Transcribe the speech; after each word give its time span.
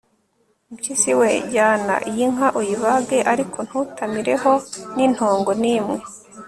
mpyisi 0.73 1.11
we, 1.19 1.29
jyana 1.51 1.95
iyi 2.09 2.25
nka 2.33 2.47
uyibage, 2.59 3.17
ariko 3.33 3.57
ntutamireho 3.67 4.51
n'intongo 4.95 5.51
n'imwe 5.61 5.97